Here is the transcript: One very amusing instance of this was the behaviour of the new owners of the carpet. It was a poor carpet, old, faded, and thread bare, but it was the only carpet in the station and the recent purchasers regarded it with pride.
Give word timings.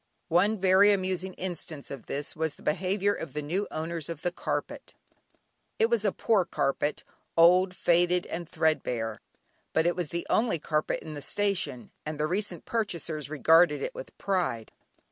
One 0.29 0.57
very 0.57 0.91
amusing 0.91 1.35
instance 1.35 1.91
of 1.91 2.07
this 2.07 2.35
was 2.35 2.55
the 2.55 2.63
behaviour 2.63 3.13
of 3.13 3.33
the 3.33 3.41
new 3.43 3.67
owners 3.69 4.09
of 4.09 4.23
the 4.23 4.31
carpet. 4.31 4.95
It 5.77 5.91
was 5.91 6.03
a 6.03 6.11
poor 6.11 6.43
carpet, 6.43 7.03
old, 7.37 7.75
faded, 7.75 8.25
and 8.25 8.49
thread 8.49 8.81
bare, 8.81 9.19
but 9.73 9.85
it 9.85 9.95
was 9.95 10.07
the 10.07 10.25
only 10.27 10.57
carpet 10.57 11.01
in 11.03 11.13
the 11.13 11.21
station 11.21 11.91
and 12.03 12.19
the 12.19 12.25
recent 12.25 12.65
purchasers 12.65 13.29
regarded 13.29 13.83
it 13.83 13.93
with 13.93 14.17
pride. 14.17 14.71